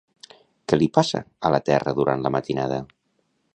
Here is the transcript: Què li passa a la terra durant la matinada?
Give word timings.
Què 0.71 0.79
li 0.79 0.87
passa 0.95 1.21
a 1.49 1.53
la 1.57 1.61
terra 1.69 1.95
durant 2.01 2.25
la 2.27 2.35
matinada? 2.39 2.83